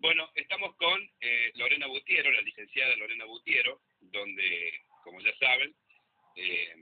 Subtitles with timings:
[0.00, 4.72] Bueno, estamos con eh, Lorena Butiero, la licenciada Lorena Butiero, donde,
[5.04, 5.74] como ya saben,
[6.36, 6.74] eh,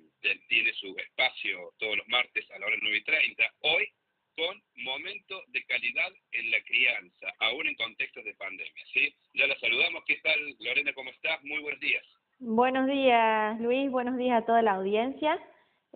[0.49, 3.55] tiene su espacio todos los martes a la hora 9 y 30.
[3.63, 3.89] Hoy
[4.37, 8.85] con momento de calidad en la crianza, aún en contextos de pandemia.
[8.95, 9.13] ¿sí?
[9.35, 10.05] Ya la saludamos.
[10.07, 10.93] ¿Qué tal, Lorena?
[10.93, 11.43] ¿Cómo estás?
[11.43, 12.05] Muy buenos días.
[12.39, 13.91] Buenos días, Luis.
[13.91, 15.41] Buenos días a toda la audiencia.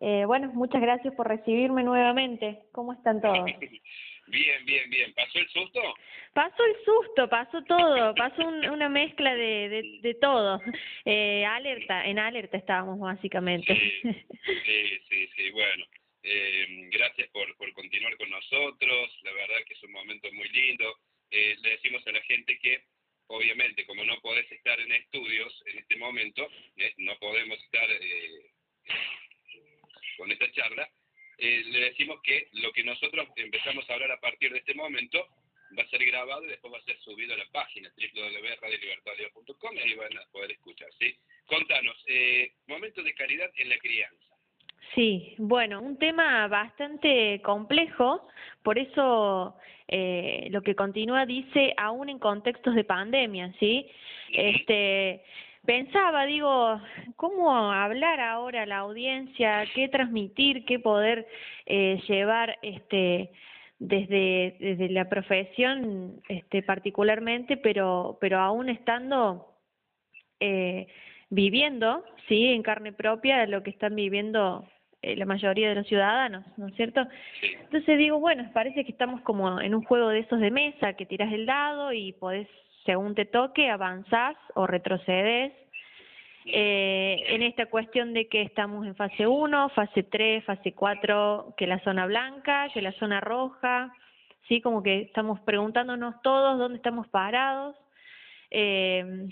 [0.00, 2.64] Eh, bueno, muchas gracias por recibirme nuevamente.
[2.72, 3.48] ¿Cómo están todos?
[4.32, 5.12] Bien, bien, bien.
[5.12, 5.94] ¿Pasó el susto?
[6.32, 10.58] Pasó el susto, pasó todo, pasó una mezcla de, de, todo.
[11.04, 13.74] Eh, alerta, en alerta estábamos básicamente.
[13.74, 15.84] Sí, sí, sí, bueno.
[16.22, 20.96] Eh, gracias por, por continuar con nosotros, la verdad que es un momento muy lindo.
[21.30, 22.84] Eh, le decimos a la gente que,
[23.26, 28.50] obviamente, como no podés estar en estudios en este momento, eh, no podemos estar eh,
[30.16, 30.88] con esta charla,
[31.44, 35.26] eh, le decimos que lo que nosotros empezamos a hablar a partir de este momento
[35.76, 39.78] va a ser grabado y después va a ser subido a la página www.radiolibertario.com y
[39.80, 41.16] ahí van a poder escuchar, ¿sí?
[41.46, 44.24] Contanos, eh, momentos de calidad en la crianza.
[44.94, 48.28] Sí, bueno, un tema bastante complejo,
[48.62, 49.56] por eso
[49.88, 53.90] eh, lo que continúa dice aún en contextos de pandemia, ¿sí?
[54.30, 55.24] Este,
[55.64, 56.80] pensaba, digo,
[57.16, 61.26] cómo hablar ahora a la audiencia, qué transmitir, qué poder
[61.66, 63.30] eh, llevar, este,
[63.78, 69.52] desde desde la profesión, este, particularmente, pero pero aún estando
[70.40, 70.86] eh,
[71.30, 74.68] viviendo, sí, en carne propia lo que están viviendo
[75.02, 77.04] eh, la mayoría de los ciudadanos, ¿no es cierto?
[77.42, 81.06] Entonces digo, bueno, parece que estamos como en un juego de esos de mesa, que
[81.06, 82.48] tiras el dado y podés,
[82.84, 85.52] según te toque, avanzás o retrocedes.
[86.44, 91.68] Eh, en esta cuestión de que estamos en fase 1, fase 3, fase 4, que
[91.68, 93.92] la zona blanca, que la zona roja,
[94.48, 97.76] sí, como que estamos preguntándonos todos dónde estamos parados.
[98.50, 99.28] Eh,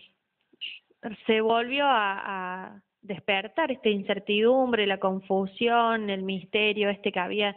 [1.27, 2.21] se volvió a,
[2.67, 7.57] a despertar esta incertidumbre, la confusión, el misterio este que había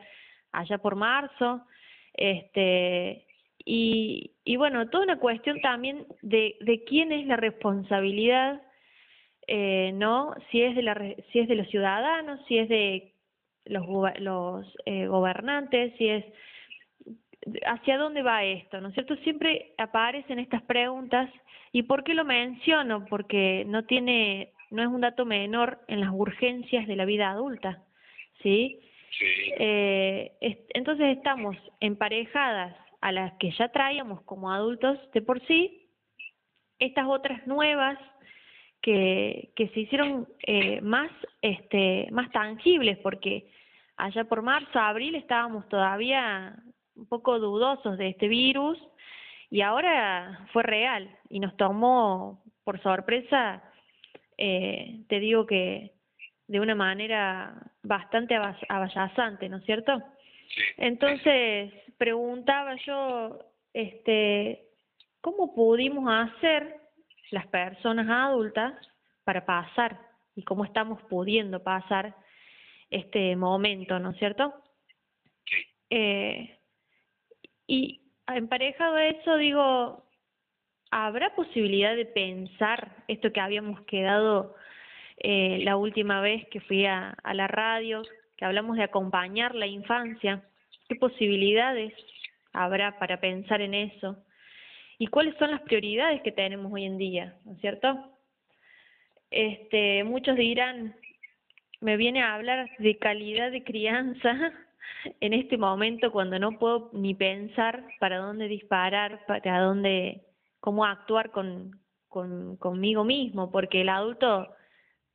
[0.52, 1.66] allá por marzo,
[2.14, 3.26] este
[3.66, 8.62] y, y bueno, toda una cuestión también de, de quién es la responsabilidad,
[9.48, 10.34] eh, ¿no?
[10.52, 10.96] Si es de la
[11.32, 13.14] si es de los ciudadanos, si es de
[13.66, 13.86] los
[14.20, 16.26] los eh, gobernantes, si es
[17.66, 19.16] hacia dónde va esto, ¿no es cierto?
[19.18, 21.30] Siempre aparecen estas preguntas
[21.72, 23.06] y ¿por qué lo menciono?
[23.06, 27.84] Porque no tiene no es un dato menor en las urgencias de la vida adulta,
[28.42, 28.80] ¿sí?
[29.20, 29.26] Sí.
[29.60, 30.32] Eh,
[30.74, 35.90] entonces estamos emparejadas a las que ya traíamos como adultos de por sí,
[36.80, 38.00] estas otras nuevas
[38.82, 43.52] que, que se hicieron eh, más, este, más tangibles, porque
[43.98, 46.56] allá por marzo, abril estábamos todavía
[46.96, 48.80] un poco dudosos de este virus
[49.50, 53.62] y ahora fue real y nos tomó por sorpresa
[54.38, 55.92] eh, te digo que
[56.48, 58.36] de una manera bastante
[58.70, 60.02] avallazante, ¿no es cierto?
[60.56, 60.62] Sí.
[60.78, 63.40] Entonces, preguntaba yo,
[63.74, 64.68] este,
[65.22, 66.78] ¿cómo pudimos hacer
[67.32, 68.74] las personas adultas
[69.24, 70.00] para pasar
[70.36, 72.16] y cómo estamos pudiendo pasar
[72.90, 74.54] este momento, ¿no es cierto?
[75.46, 75.56] Sí.
[75.90, 76.60] Eh,
[77.68, 80.06] y emparejado a eso, digo,
[80.92, 84.56] ¿habrá posibilidad de pensar esto que habíamos quedado
[85.18, 88.04] eh, la última vez que fui a, a la radio,
[88.44, 90.44] hablamos de acompañar la infancia?
[90.88, 91.94] ¿Qué posibilidades
[92.52, 94.18] habrá para pensar en eso?
[94.98, 97.36] ¿Y cuáles son las prioridades que tenemos hoy en día?
[97.46, 98.14] ¿No es cierto?
[99.32, 100.96] Este, muchos dirán,
[101.82, 104.54] me viene a hablar de calidad de crianza
[105.20, 110.22] en este momento cuando no puedo ni pensar para dónde disparar, para dónde
[110.60, 114.56] cómo actuar con, con, conmigo mismo, porque el adulto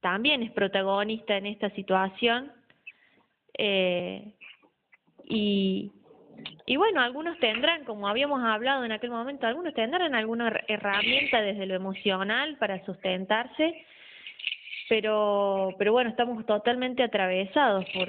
[0.01, 2.53] también es protagonista en esta situación.
[3.57, 4.35] Eh,
[5.25, 5.93] y,
[6.67, 11.67] y bueno, algunos tendrán, como habíamos hablado en aquel momento, algunos tendrán alguna herramienta desde
[11.67, 13.85] lo emocional para sustentarse,
[14.89, 18.09] pero, pero bueno, estamos totalmente atravesados por,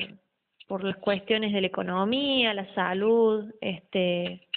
[0.67, 4.47] por las cuestiones de la economía, la salud, este,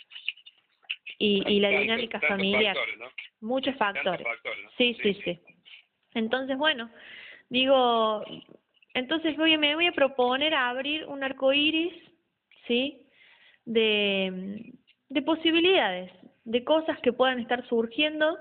[1.19, 2.77] y, y la dinámica familiar.
[2.77, 3.49] Factores, ¿no?
[3.49, 4.27] Muchos factores.
[4.27, 4.71] factores ¿no?
[4.77, 5.41] Sí, sí, sí,
[6.15, 6.91] Entonces, bueno,
[7.49, 8.25] digo,
[8.95, 11.93] entonces voy, me voy a proponer a abrir un arco iris,
[12.67, 13.07] ¿sí?
[13.65, 14.73] De,
[15.09, 16.11] de posibilidades,
[16.45, 18.37] de cosas que puedan estar surgiendo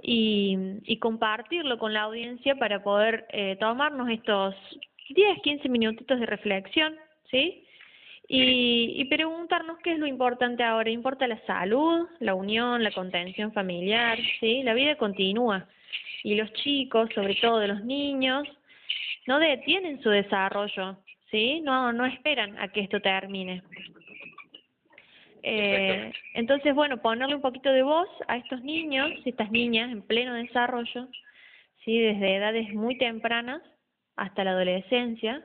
[0.00, 4.54] y, y compartirlo con la audiencia para poder eh, tomarnos estos
[5.08, 6.94] 10, 15 minutitos de reflexión,
[7.30, 7.64] ¿sí?
[8.28, 10.90] Y, y preguntarnos qué es lo importante ahora.
[10.90, 14.62] Importa la salud, la unión, la contención familiar, ¿sí?
[14.62, 15.66] La vida continúa.
[16.22, 18.46] Y los chicos, sobre todo los niños,
[19.26, 20.98] no detienen su desarrollo,
[21.30, 21.60] ¿sí?
[21.60, 23.62] No, no esperan a que esto termine.
[25.42, 30.34] Eh, entonces, bueno, ponerle un poquito de voz a estos niños, estas niñas en pleno
[30.34, 31.08] desarrollo,
[31.84, 31.98] ¿sí?
[31.98, 33.62] desde edades muy tempranas
[34.16, 35.44] hasta la adolescencia.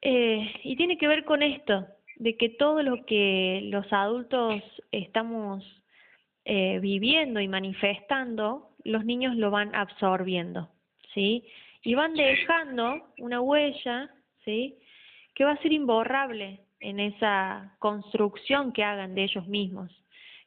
[0.00, 1.86] Eh, y tiene que ver con esto,
[2.16, 4.62] de que todo lo que los adultos
[4.92, 5.64] estamos
[6.44, 10.70] eh, viviendo y manifestando, los niños lo van absorbiendo,
[11.14, 11.44] ¿sí?
[11.84, 14.10] Y van dejando una huella,
[14.44, 14.78] ¿sí?
[15.34, 19.90] Que va a ser imborrable en esa construcción que hagan de ellos mismos.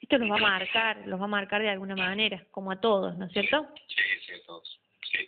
[0.01, 3.17] Esto los va a marcar, los va a marcar de alguna manera, como a todos,
[3.17, 3.67] ¿no es cierto?
[3.87, 3.95] Sí,
[4.25, 4.79] sí, a todos.
[5.11, 5.27] Sí,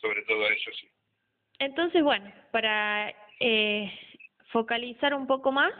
[0.00, 0.88] sobre todo a ellos, sí.
[1.58, 3.92] Entonces, bueno, para eh,
[4.50, 5.72] focalizar un poco más,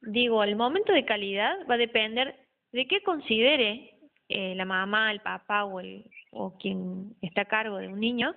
[0.00, 2.34] digo, el momento de calidad va a depender
[2.72, 3.94] de qué considere
[4.28, 8.34] eh, la mamá, el papá o, el, o quien está a cargo de un niño,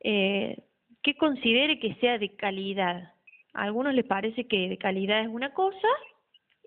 [0.00, 0.56] eh,
[1.02, 3.14] qué considere que sea de calidad.
[3.54, 5.88] A algunos les parece que de calidad es una cosa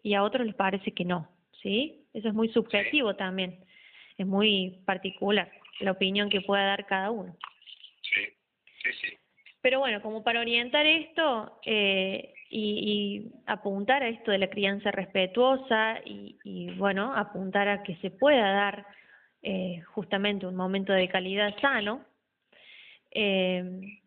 [0.03, 1.29] y a otros les parece que no,
[1.61, 2.05] ¿sí?
[2.13, 3.63] Eso es muy subjetivo también,
[4.17, 7.35] es muy particular la opinión que pueda dar cada uno.
[8.01, 8.21] Sí,
[8.83, 9.17] sí, sí.
[9.61, 14.91] Pero bueno, como para orientar esto eh, y, y, apuntar a esto de la crianza
[14.91, 18.85] respetuosa y, y bueno, apuntar a que se pueda dar
[19.43, 22.05] eh, justamente un momento de calidad sano,
[23.11, 23.99] eh,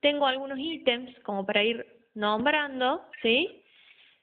[0.00, 3.62] tengo algunos ítems como para ir nombrando, ¿sí?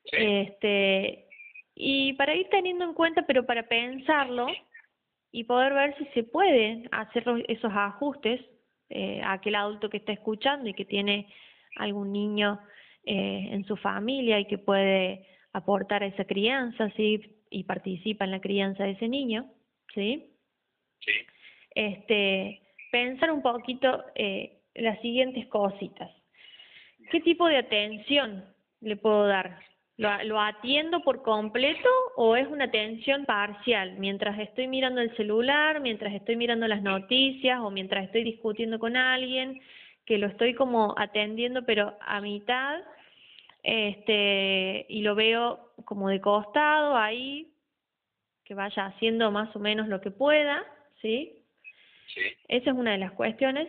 [0.04, 1.28] Este,
[1.76, 4.48] y para ir teniendo en cuenta, pero para pensarlo
[5.32, 8.42] y poder ver si se puede hacer esos ajustes
[8.90, 11.32] eh, a aquel adulto que está escuchando y que tiene
[11.76, 12.60] algún niño
[13.04, 17.44] eh, en su familia y que puede aportar a esa crianza, ¿sí?
[17.50, 19.50] Y participa en la crianza de ese niño,
[19.94, 20.34] ¿sí?
[21.00, 21.14] Sí.
[21.76, 22.62] Este,
[22.92, 26.12] pensar un poquito eh, las siguientes cositas.
[27.12, 28.46] ¿Qué tipo de atención
[28.82, 29.60] le puedo dar?
[29.98, 33.96] ¿Lo, ¿Lo atiendo por completo o es una atención parcial?
[33.98, 38.96] Mientras estoy mirando el celular, mientras estoy mirando las noticias o mientras estoy discutiendo con
[38.96, 39.60] alguien,
[40.06, 42.80] que lo estoy como atendiendo pero a mitad
[43.62, 47.52] este y lo veo como de costado ahí
[48.46, 50.64] que vaya haciendo más o menos lo que pueda,
[51.02, 51.37] ¿sí?
[52.14, 52.22] Sí.
[52.48, 53.68] Esa es una de las cuestiones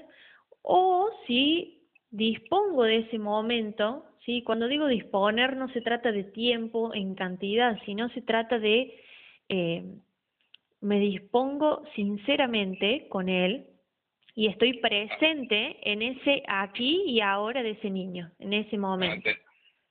[0.63, 4.43] o si dispongo de ese momento, ¿sí?
[4.43, 9.03] Cuando digo disponer no se trata de tiempo en cantidad, sino se trata de
[9.49, 9.83] eh,
[10.81, 13.67] me dispongo sinceramente con él
[14.35, 19.29] y estoy presente en ese aquí y ahora de ese niño, en ese momento.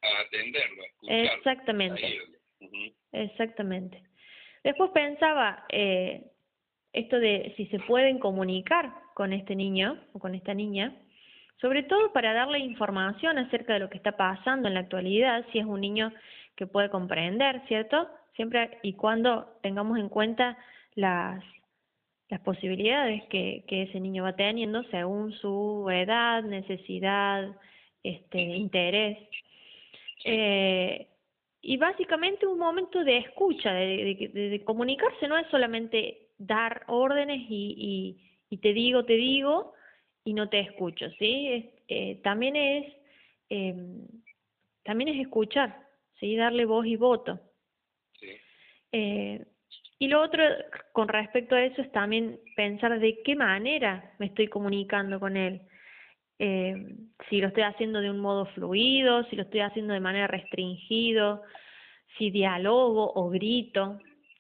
[0.02, 2.20] A atenderlo, Exactamente.
[3.12, 4.04] Exactamente.
[4.64, 6.24] Después pensaba eh,
[6.98, 10.96] esto de si se pueden comunicar con este niño o con esta niña,
[11.60, 15.60] sobre todo para darle información acerca de lo que está pasando en la actualidad, si
[15.60, 16.12] es un niño
[16.56, 18.10] que puede comprender, ¿cierto?
[18.36, 20.58] Siempre y cuando tengamos en cuenta
[20.96, 21.44] las,
[22.30, 27.50] las posibilidades que, que ese niño va teniendo según su edad, necesidad,
[28.04, 29.18] este, interés.
[30.26, 31.08] Eh,
[31.62, 37.42] y básicamente un momento de escucha, de, de, de, comunicarse, no es solamente dar órdenes
[37.50, 38.18] y,
[38.50, 39.74] y te digo, te digo
[40.24, 41.72] y no te escucho, ¿sí?
[41.88, 42.94] Eh, también es
[43.50, 43.76] eh,
[44.84, 45.78] también es escuchar,
[46.20, 46.36] ¿sí?
[46.36, 47.40] Darle voz y voto.
[48.20, 48.28] Sí.
[48.92, 49.46] Eh,
[50.00, 50.44] y lo otro
[50.94, 55.62] con respecto a eso es también pensar de qué manera me estoy comunicando con él.
[56.40, 56.96] Eh,
[57.30, 61.42] si lo estoy haciendo de un modo fluido, si lo estoy haciendo de manera restringido,
[62.18, 64.00] si dialogo o grito,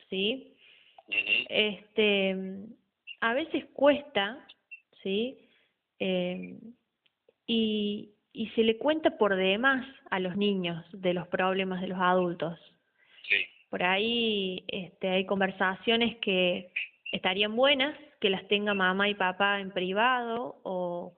[0.09, 0.56] ¿sí?
[1.07, 1.45] Uh -huh.
[1.49, 2.35] Este,
[3.21, 4.45] a veces cuesta,
[5.03, 5.37] ¿sí?
[5.99, 6.59] Eh,
[7.47, 11.99] y, y se le cuenta por demás a los niños de los problemas de los
[11.99, 12.59] adultos.
[13.23, 13.45] Sí.
[13.69, 16.71] Por ahí este, hay conversaciones que
[17.11, 21.15] estarían buenas, que las tenga mamá y papá en privado o,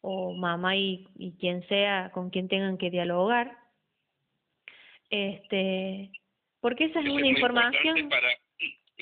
[0.00, 3.56] o mamá y, y quien sea con quien tengan que dialogar.
[5.10, 6.10] Este,
[6.60, 8.28] porque esa es, es una información para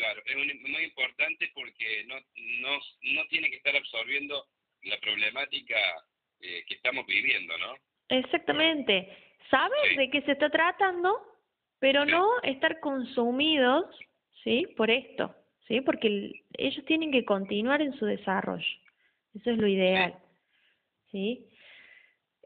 [0.03, 2.79] Claro, es un, muy importante porque no, no,
[3.15, 4.49] no tiene que estar absorbiendo
[4.83, 5.77] la problemática
[6.41, 7.77] eh, que estamos viviendo, ¿no?
[8.09, 9.17] Exactamente.
[9.49, 9.97] Saber sí.
[9.97, 11.21] de qué se está tratando,
[11.79, 12.11] pero sí.
[12.11, 13.85] no estar consumidos,
[14.43, 14.67] ¿sí?
[14.77, 15.37] Por esto,
[15.69, 15.81] ¿sí?
[15.83, 18.67] Porque el, ellos tienen que continuar en su desarrollo.
[19.37, 20.19] Eso es lo ideal,
[21.13, 21.49] ¿sí?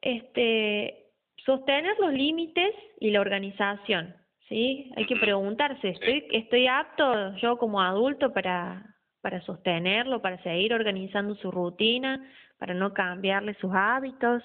[0.02, 1.06] Este,
[1.38, 4.14] sostener los límites y la organización,
[4.48, 4.92] ¿sí?
[4.96, 11.34] Hay que preguntarse, ¿estoy, estoy apto yo como adulto para, para sostenerlo, para seguir organizando
[11.36, 12.24] su rutina,
[12.58, 14.42] para no cambiarle sus hábitos?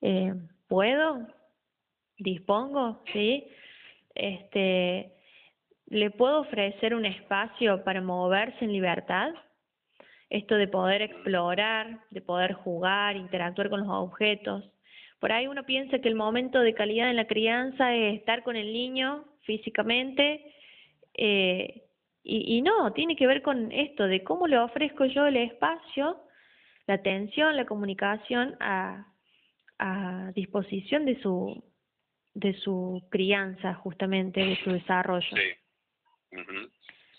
[0.00, 0.34] Eh,
[0.68, 1.26] ¿Puedo?
[2.18, 3.02] ¿Dispongo?
[3.12, 3.46] ¿Sí?
[4.14, 5.12] Este,
[5.86, 9.32] ¿Le puedo ofrecer un espacio para moverse en libertad?
[10.28, 14.64] Esto de poder explorar, de poder jugar, interactuar con los objetos.
[15.26, 18.54] Por ahí uno piensa que el momento de calidad en la crianza es estar con
[18.54, 20.54] el niño físicamente
[21.14, 21.82] eh,
[22.22, 26.22] y, y no, tiene que ver con esto de cómo le ofrezco yo el espacio,
[26.86, 29.12] la atención, la comunicación a,
[29.80, 31.60] a disposición de su
[32.34, 35.26] de su crianza justamente, de su desarrollo.
[35.34, 36.38] Sí.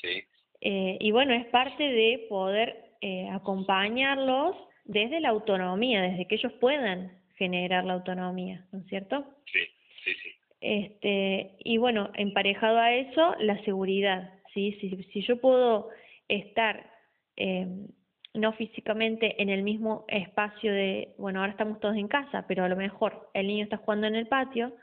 [0.02, 0.24] sí.
[0.62, 6.54] Eh, y bueno, es parte de poder eh, acompañarlos desde la autonomía, desde que ellos
[6.62, 9.26] puedan generar la autonomía, ¿no es cierto?
[9.46, 9.60] Sí,
[10.04, 10.30] sí, sí.
[10.60, 14.78] Este, y bueno, emparejado a eso, la seguridad, ¿sí?
[14.82, 15.90] Si, si yo puedo
[16.28, 16.92] estar
[17.36, 17.68] eh,
[18.34, 22.70] no físicamente en el mismo espacio de, bueno, ahora estamos todos en casa, pero a
[22.70, 24.76] lo mejor el niño está jugando en el patio,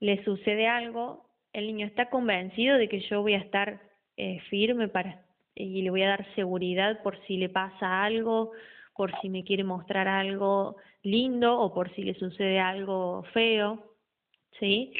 [0.00, 3.80] le sucede algo, el niño está convencido de que yo voy a estar
[4.16, 8.52] eh, firme para y le voy a dar seguridad por si le pasa algo,
[9.00, 13.96] por si me quiere mostrar algo lindo o por si le sucede algo feo,
[14.58, 14.92] ¿sí?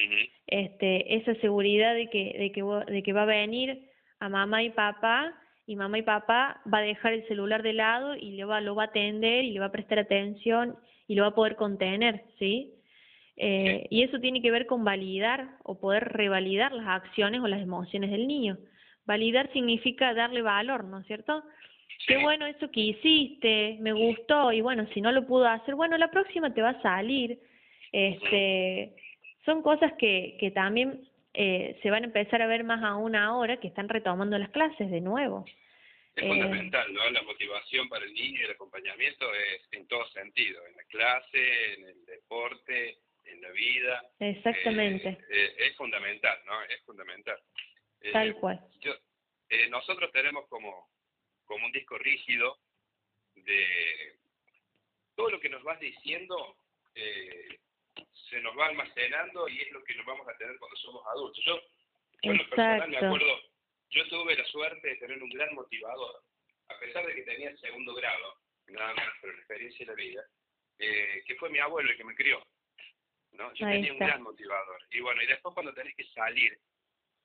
[0.47, 4.71] Este, esa seguridad de que, de que, de que va a venir a mamá y
[4.71, 5.35] papá
[5.67, 8.75] y mamá y papá va a dejar el celular de lado y le va, lo
[8.75, 12.25] va a atender y le va a prestar atención y lo va a poder contener,
[12.39, 12.73] ¿sí?
[13.37, 17.61] Eh, y eso tiene que ver con validar o poder revalidar las acciones o las
[17.61, 18.57] emociones del niño.
[19.05, 21.43] Validar significa darle valor, ¿no es cierto?
[22.07, 25.97] Qué bueno eso que hiciste, me gustó y bueno, si no lo pudo hacer, bueno,
[25.99, 27.39] la próxima te va a salir.
[27.93, 28.97] Este,
[29.45, 33.59] son cosas que, que también eh, se van a empezar a ver más aún ahora
[33.61, 35.45] que están retomando las clases de nuevo.
[36.17, 37.09] Es fundamental, ¿no?
[37.11, 41.75] La motivación para el niño y el acompañamiento es en todo sentido, en la clase,
[41.75, 44.03] en el deporte, en la vida.
[44.19, 45.09] Exactamente.
[45.09, 46.63] Eh, eh, es fundamental, ¿no?
[46.65, 47.39] Es fundamental.
[48.13, 48.61] Tal cual.
[48.81, 48.93] Yo,
[49.69, 50.89] nosotros tenemos como,
[51.51, 52.61] como un disco rígido
[53.35, 54.17] de
[55.17, 56.57] todo lo que nos vas diciendo
[56.95, 57.59] eh,
[58.29, 61.45] se nos va almacenando y es lo que nos vamos a tener cuando somos adultos.
[61.45, 61.61] Yo,
[62.23, 63.41] yo en lo personal me acuerdo,
[63.91, 66.23] yo tuve la suerte de tener un gran motivador,
[66.69, 68.37] a pesar de que tenía segundo grado,
[68.69, 70.25] nada más, pero la experiencia de la vida,
[70.79, 72.47] eh, que fue mi abuelo el que me crió.
[73.33, 73.53] ¿no?
[73.55, 74.81] Yo tenía un gran motivador.
[74.93, 76.57] Y bueno, y después cuando tenés que salir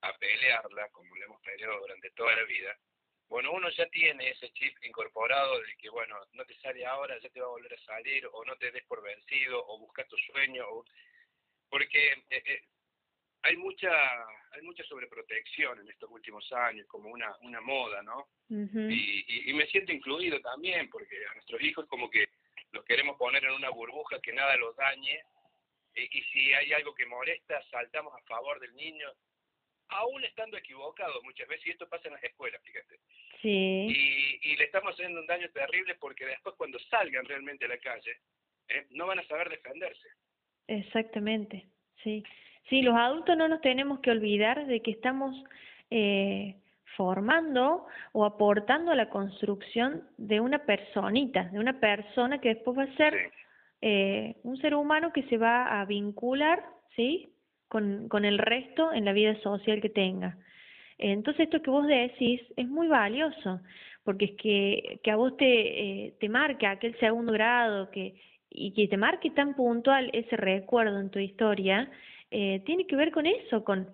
[0.01, 2.75] a pelearla, como lo hemos peleado durante toda la vida,
[3.29, 7.29] bueno, uno ya tiene ese chip incorporado de que, bueno, no te sale ahora, ya
[7.29, 10.17] te va a volver a salir, o no te des por vencido, o busca tu
[10.17, 10.85] sueño, o...
[11.69, 12.61] porque eh, eh,
[13.43, 13.91] hay mucha
[14.51, 18.29] hay mucha sobreprotección en estos últimos años, como una, una moda, ¿no?
[18.49, 22.29] y, y, me siento incluido también, porque a nuestros hijos como que
[22.71, 25.19] los queremos poner en una burbuja que nada los dañe,
[25.95, 29.11] y si hay algo que molesta, saltamos a favor del niño,
[29.89, 32.99] aún estando equivocados muchas veces, y esto pasa en las escuelas, fíjate.
[33.41, 33.87] Sí.
[33.89, 37.77] Y, y le estamos haciendo un daño terrible porque después cuando salgan realmente a la
[37.77, 38.17] calle,
[38.69, 38.87] ¿eh?
[38.91, 40.07] no van a saber defenderse.
[40.67, 41.67] Exactamente,
[42.03, 42.23] sí.
[42.69, 45.35] Sí, los adultos no nos tenemos que olvidar de que estamos
[45.91, 46.55] eh,
[46.97, 52.83] formando o aportando a la construcción de una personita, de una persona que después va
[52.83, 53.31] a ser
[53.81, 56.63] eh, un ser humano que se va a vincular,
[56.95, 57.34] ¿sí?
[57.67, 60.37] Con, con el resto en la vida social que tenga.
[60.97, 63.59] Entonces esto que vos decís es muy valioso,
[64.03, 68.15] porque es que, que a vos te, eh, te marca aquel segundo grado que,
[68.49, 71.89] y que te marque tan puntual ese recuerdo en tu historia,
[72.31, 73.89] eh, tiene que ver con eso, con,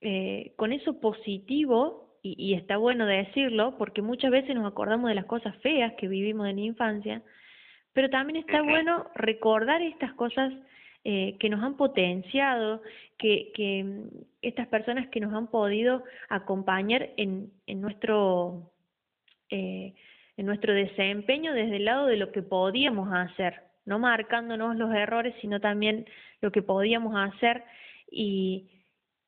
[0.00, 5.14] eh, con eso positivo, y, y está bueno decirlo, porque muchas veces nos acordamos de
[5.14, 7.22] las cosas feas que vivimos en la infancia,
[7.92, 10.52] pero también está bueno recordar estas cosas
[11.08, 12.82] eh, que nos han potenciado,
[13.16, 14.08] que, que mm,
[14.42, 18.72] estas personas que nos han podido acompañar en, en nuestro
[19.50, 19.94] eh,
[20.36, 25.32] en nuestro desempeño desde el lado de lo que podíamos hacer, no marcándonos los errores,
[25.40, 26.06] sino también
[26.40, 27.62] lo que podíamos hacer.
[28.10, 28.68] Y,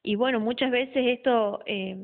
[0.02, 1.96] y bueno, muchas veces esto, eh,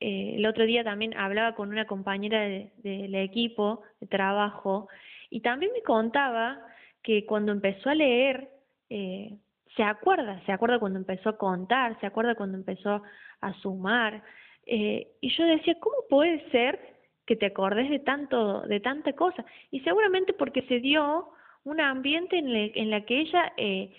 [0.00, 4.88] eh, el otro día también hablaba con una compañera del equipo de trabajo
[5.30, 6.60] y también me contaba
[7.04, 8.53] que cuando empezó a leer
[8.90, 9.36] eh,
[9.76, 13.02] se acuerda, se acuerda cuando empezó a contar, se acuerda cuando empezó
[13.40, 14.22] a sumar.
[14.66, 16.78] Eh, y yo decía, ¿cómo puede ser
[17.26, 19.44] que te acordes de tanto, de tanta cosa?
[19.70, 21.30] Y seguramente porque se dio
[21.64, 23.90] un ambiente en, en la que ella eh,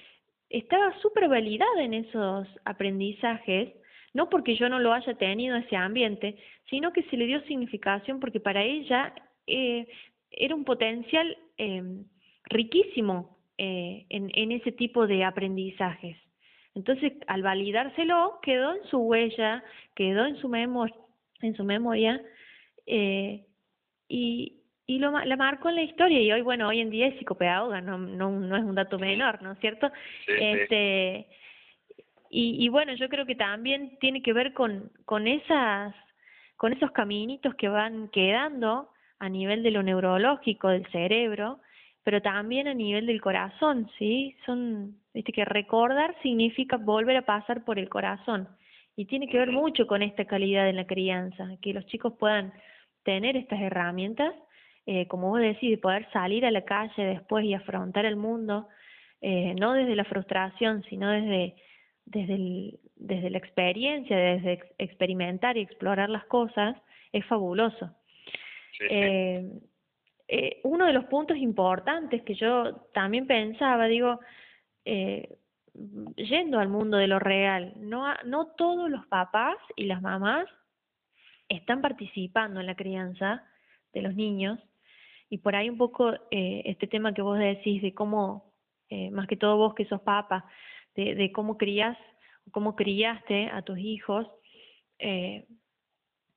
[0.50, 3.74] estaba súper validada en esos aprendizajes,
[4.14, 6.38] no porque yo no lo haya tenido ese ambiente,
[6.70, 9.14] sino que se le dio significación porque para ella
[9.48, 9.88] eh,
[10.32, 11.84] era un potencial eh,
[12.46, 16.18] riquísimo eh, en, en ese tipo de aprendizajes.
[16.74, 19.64] Entonces, al validárselo, quedó en su huella,
[19.96, 20.96] quedó en su memoria,
[21.42, 22.22] en su memoria,
[22.86, 23.46] eh,
[24.08, 24.58] y,
[24.88, 26.22] y lo, la marcó en la historia.
[26.22, 29.42] Y hoy bueno hoy en día es psicopedagoga no no no es un dato menor
[29.42, 29.92] no es cierto
[30.28, 31.28] este
[32.30, 35.96] y, y bueno yo creo que también tiene que ver con con esas
[36.58, 41.60] con esos caminitos que van quedando a nivel de lo neurológico del cerebro
[42.06, 47.66] pero también a nivel del corazón sí son viste que recordar significa volver a pasar
[47.66, 48.48] por el corazón
[48.96, 52.54] y tiene que ver mucho con esta calidad en la crianza que los chicos puedan
[53.04, 54.34] tener estas herramientas
[54.88, 58.68] eh, como vos decís, de poder salir a la calle después y afrontar el mundo,
[59.22, 61.56] eh, no desde la frustración, sino desde,
[62.06, 66.78] desde, el, desde la experiencia, desde experimentar y explorar las cosas,
[67.12, 67.96] es fabuloso.
[68.92, 69.50] Eh,
[70.28, 74.20] eh, uno de los puntos importantes que yo también pensaba, digo,
[74.86, 75.38] eh,
[76.16, 80.48] yendo al mundo de lo real, no, no todos los papás y las mamás
[81.50, 83.44] están participando en la crianza
[83.94, 84.60] de los niños.
[85.30, 88.54] Y por ahí un poco eh, este tema que vos decís de cómo,
[88.90, 90.46] eh, más que todo vos que sos papa,
[90.96, 91.98] de, de cómo crías,
[92.52, 94.28] cómo criaste a tus hijos,
[95.00, 95.46] eh,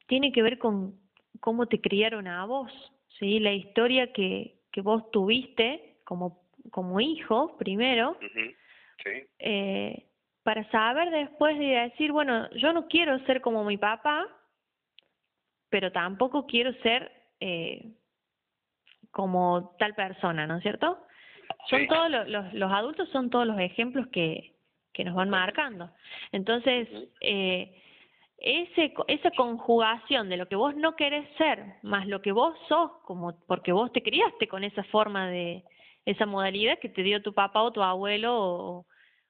[0.07, 0.99] tiene que ver con
[1.41, 2.73] cómo te criaron a vos,
[3.19, 3.41] ¿sí?
[3.41, 8.19] La historia que, que vos tuviste como, como hijo, primero,
[9.39, 10.07] eh,
[10.43, 14.27] para saber después de decir, bueno, yo no quiero ser como mi papá,
[15.69, 17.93] pero tampoco quiero ser eh,
[19.11, 21.05] como tal persona, ¿no es cierto?
[21.69, 24.55] Son todos los, los, los, adultos son todos los ejemplos que,
[24.93, 25.91] que nos van marcando.
[26.33, 26.89] Entonces,
[27.21, 27.83] eh,
[28.39, 32.91] ese, esa conjugación de lo que vos no querés ser, más lo que vos sos,
[33.05, 35.65] como porque vos te criaste con esa forma de,
[36.11, 38.87] esa modalidad que te dio tu papá o tu abuelo o,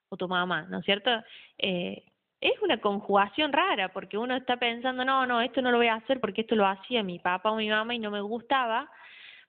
[0.09, 1.11] o tu mamá, ¿no es cierto?
[1.59, 2.05] Eh,
[2.41, 5.97] es una conjugación rara, porque uno está pensando, no, no, esto no lo voy a
[5.97, 8.89] hacer porque esto lo hacía mi papá o mi mamá y no me gustaba,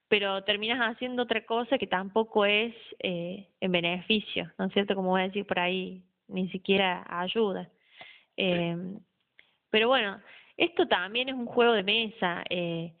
[0.08, 4.96] pero terminas haciendo otra cosa que tampoco es eh, en beneficio, ¿no es cierto?
[4.96, 7.70] Como voy a decir por ahí, ni siquiera ayuda.
[8.36, 8.76] Eh,
[9.70, 10.20] pero bueno,
[10.56, 12.92] esto también es un juego de mesa, eh,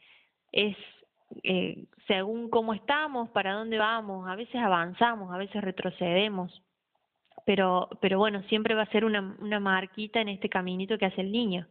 [0.52, 0.76] es
[1.42, 6.62] eh, según cómo estamos, para dónde vamos, a veces avanzamos, a veces retrocedemos,
[7.46, 11.20] pero, pero bueno, siempre va a ser una, una marquita en este caminito que hace
[11.20, 11.66] el niño.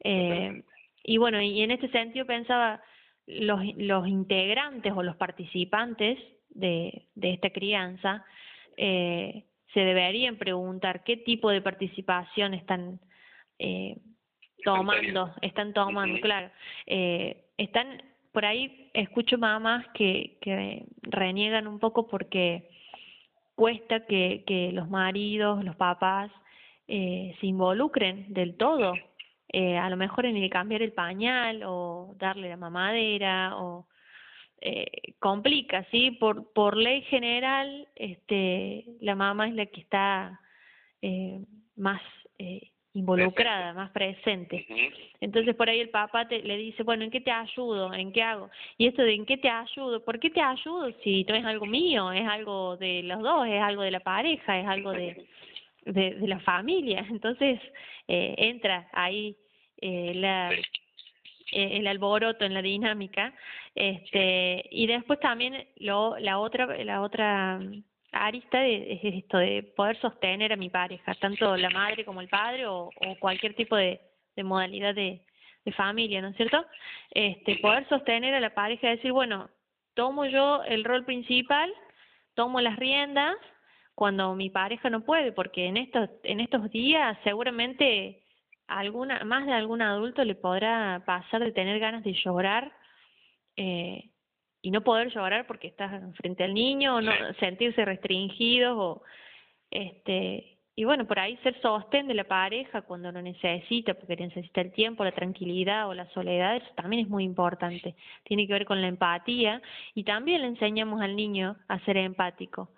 [0.00, 0.62] Eh,
[1.04, 2.80] y bueno, y en este sentido pensaba,
[3.26, 8.24] los, los integrantes o los participantes de, de esta crianza
[8.76, 13.00] eh, se deberían preguntar qué tipo de participación están
[13.58, 13.98] eh,
[14.64, 16.50] tomando, están tomando, claro.
[16.86, 22.68] Eh, están, por ahí escucho mamás que, que reniegan un poco porque
[23.54, 26.30] cuesta que, que los maridos, los papás,
[26.86, 28.94] eh, se involucren del todo
[29.50, 33.86] eh, a lo mejor en el cambiar el pañal o darle la mamadera o
[34.60, 36.10] eh, complica, ¿sí?
[36.12, 40.40] Por, por ley general, este, la mamá es la que está
[41.00, 41.40] eh,
[41.76, 42.02] más
[42.38, 44.66] eh, involucrada, más presente.
[45.20, 47.92] Entonces por ahí el papá te, le dice, bueno, ¿en qué te ayudo?
[47.94, 48.50] ¿En qué hago?
[48.76, 50.04] Y esto de ¿en qué te ayudo?
[50.04, 52.12] ¿Por qué te ayudo si no es algo mío?
[52.12, 55.26] Es algo de los dos, es algo de la pareja, es algo de,
[55.84, 57.06] de, de la familia.
[57.10, 57.60] Entonces
[58.06, 59.36] eh, entra ahí
[59.80, 60.58] eh, la, eh,
[61.52, 63.34] el alboroto en la dinámica.
[63.74, 67.60] este Y después también lo, la otra la otra
[68.12, 72.66] arista es esto de poder sostener a mi pareja, tanto la madre como el padre
[72.66, 72.90] o,
[73.20, 74.00] cualquier tipo de,
[74.42, 75.20] modalidad de,
[75.64, 76.64] de familia, ¿no es cierto?
[77.10, 79.50] Este, poder sostener a la pareja decir, bueno,
[79.94, 81.72] tomo yo el rol principal,
[82.34, 83.36] tomo las riendas,
[83.98, 88.22] cuando mi pareja no puede, porque en estos, en estos días seguramente
[88.68, 92.72] alguna, más de algún adulto le podrá pasar de tener ganas de llorar
[93.56, 94.10] eh,
[94.62, 99.02] y no poder llorar porque estás frente al niño, o no sentirse restringidos o
[99.70, 104.60] este y bueno, por ahí ser sostén de la pareja cuando lo necesita, porque necesita
[104.60, 107.96] el tiempo, la tranquilidad o la soledad, eso también es muy importante.
[108.22, 109.60] Tiene que ver con la empatía
[109.96, 112.70] y también le enseñamos al niño a ser empático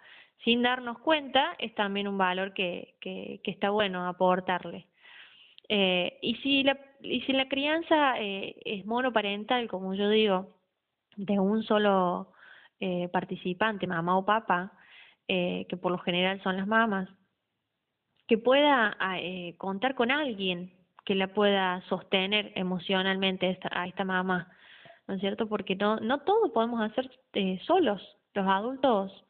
[0.45, 4.87] sin darnos cuenta, es también un valor que, que, que está bueno aportarle.
[5.69, 10.49] Eh, y, si la, y si la crianza eh, es monoparental, como yo digo,
[11.17, 12.33] de un solo
[12.81, 14.73] eh, participante, mamá o papá,
[15.29, 17.09] eh, que por lo general son las mamás,
[18.27, 20.73] que pueda eh, contar con alguien
[21.05, 24.49] que la pueda sostener emocionalmente a esta mamá,
[25.07, 25.49] ¿no es cierto?
[25.49, 27.11] Porque no, no todo podemos hacer
[27.67, 28.01] solos.
[28.35, 29.25] Los adultos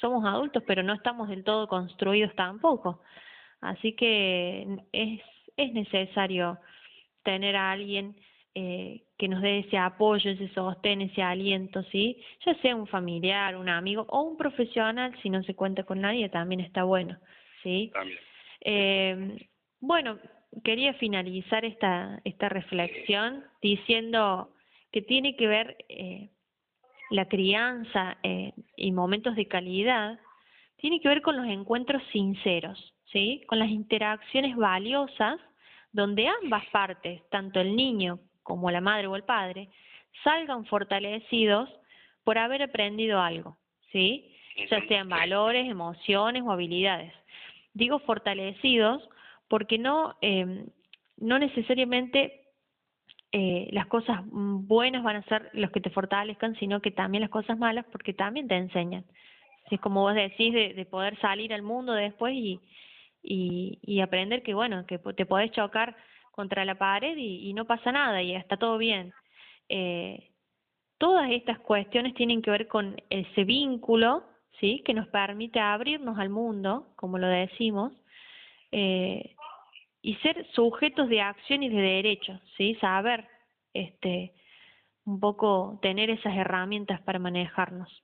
[0.00, 3.02] somos adultos, pero no estamos del todo construidos tampoco.
[3.60, 5.20] Así que es,
[5.56, 6.58] es necesario
[7.22, 8.16] tener a alguien
[8.54, 12.22] eh, que nos dé ese apoyo, ese sostén, ese aliento, ¿sí?
[12.44, 16.28] Ya sea un familiar, un amigo o un profesional, si no se cuenta con nadie,
[16.28, 17.18] también está bueno,
[17.62, 17.90] ¿sí?
[17.92, 18.18] También.
[18.60, 19.48] Eh,
[19.80, 20.18] bueno,
[20.62, 24.50] quería finalizar esta, esta reflexión diciendo
[24.92, 26.30] que tiene que ver eh,
[27.10, 30.18] la crianza eh, y momentos de calidad,
[30.76, 33.42] tiene que ver con los encuentros sinceros, ¿sí?
[33.46, 35.40] con las interacciones valiosas
[35.92, 39.68] donde ambas partes, tanto el niño como la madre o el padre,
[40.22, 41.68] salgan fortalecidos
[42.22, 43.56] por haber aprendido algo,
[43.90, 44.30] ¿sí?
[44.70, 47.12] ya sean valores, emociones o habilidades.
[47.72, 49.02] Digo fortalecidos
[49.48, 50.66] porque no, eh,
[51.16, 52.44] no necesariamente
[53.32, 57.30] eh, las cosas buenas van a ser los que te fortalezcan, sino que también las
[57.30, 59.04] cosas malas porque también te enseñan.
[59.70, 62.60] Es como vos decís de, de poder salir al mundo después y,
[63.22, 65.96] y, y, aprender que, bueno, que te podés chocar
[66.34, 69.12] contra la pared y, no pasa nada y está todo bien.
[69.68, 70.30] Eh,
[70.98, 74.24] todas estas cuestiones tienen que ver con ese vínculo,
[74.58, 74.82] ¿sí?
[74.84, 77.92] Que nos permite abrirnos al mundo, como lo decimos,
[78.72, 79.36] eh,
[80.02, 82.74] y ser sujetos de acción y de derechos, ¿sí?
[82.80, 83.28] Saber,
[83.72, 84.32] este,
[85.04, 88.02] un poco tener esas herramientas para manejarnos.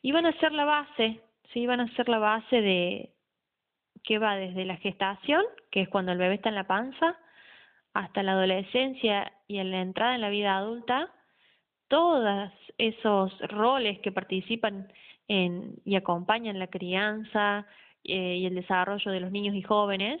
[0.00, 1.20] Y van a ser la base,
[1.52, 1.66] ¿sí?
[1.66, 3.12] Van a ser la base de
[4.02, 7.18] que va desde la gestación, que es cuando el bebé está en la panza,
[7.98, 11.12] hasta la adolescencia y en la entrada en la vida adulta,
[11.88, 14.92] todos esos roles que participan
[15.28, 17.66] en, y acompañan la crianza,
[18.08, 20.20] eh, y el desarrollo de los niños y jóvenes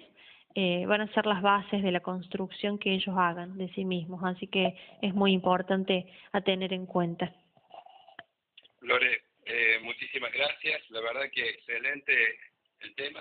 [0.56, 4.22] eh, van a ser las bases de la construcción que ellos hagan de sí mismos.
[4.24, 7.32] Así que es muy importante a tener en cuenta.
[8.80, 10.90] Lore, eh, muchísimas gracias.
[10.90, 12.38] La verdad que excelente
[12.80, 13.20] el tema,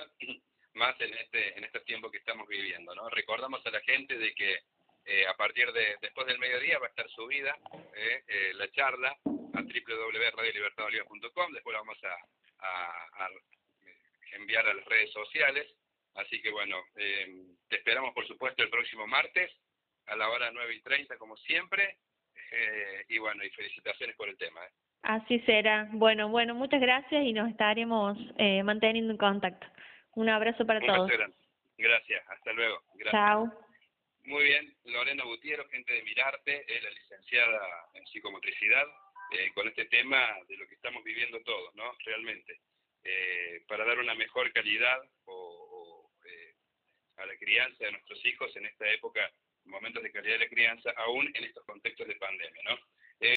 [0.76, 2.94] más en este en este tiempo que estamos viviendo.
[2.94, 3.10] ¿no?
[3.10, 4.60] Recordamos a la gente de que
[5.06, 7.58] eh, a partir de después del mediodía va a estar subida
[7.96, 11.54] eh, eh, la charla a www.radiolibertadoliva.com.
[11.54, 12.18] Después la vamos a,
[13.24, 13.30] a,
[14.34, 15.68] enviar a las redes sociales.
[16.16, 17.28] Así que bueno, eh,
[17.70, 19.52] te esperamos por supuesto el próximo martes
[20.08, 21.98] a la hora 9 y 30 como siempre.
[23.10, 24.62] Y bueno, y felicitaciones por el tema.
[25.02, 25.90] Así será.
[25.92, 28.18] Bueno, bueno, muchas gracias y nos estaremos
[28.64, 29.68] manteniendo en contacto.
[30.16, 31.12] Un abrazo para Un todos.
[31.78, 32.82] Gracias, hasta luego.
[32.94, 33.12] Gracias.
[33.12, 33.66] Chao.
[34.24, 38.86] Muy bien, Lorena Gutiérrez, gente de Mirarte, es la licenciada en psicomotricidad,
[39.32, 41.96] eh, con este tema de lo que estamos viviendo todos, ¿no?
[42.06, 42.60] Realmente
[43.04, 46.56] eh, para dar una mejor calidad o, o eh,
[47.18, 49.32] a la crianza de nuestros hijos en esta época,
[49.66, 52.80] momentos de calidad de la crianza, aún en estos contextos de pandemia, ¿no?